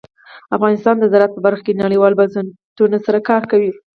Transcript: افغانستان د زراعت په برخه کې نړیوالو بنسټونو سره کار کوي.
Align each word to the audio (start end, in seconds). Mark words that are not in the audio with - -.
افغانستان 0.55 0.95
د 0.99 1.03
زراعت 1.11 1.31
په 1.33 1.41
برخه 1.45 1.63
کې 1.65 1.79
نړیوالو 1.83 2.19
بنسټونو 2.19 2.97
سره 3.05 3.19
کار 3.29 3.43
کوي. 3.51 3.71